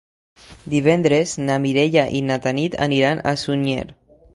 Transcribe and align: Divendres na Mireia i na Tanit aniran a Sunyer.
Divendres 0.73 1.35
na 1.43 1.59
Mireia 1.67 2.09
i 2.21 2.25
na 2.31 2.41
Tanit 2.49 2.83
aniran 2.91 3.27
a 3.35 3.41
Sunyer. 3.47 3.85